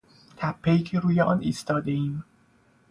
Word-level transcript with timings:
تپهای 0.37 0.79
که 0.83 0.99
روی 0.99 1.21
آن 1.21 1.39
ایستادهایم. 1.41 2.23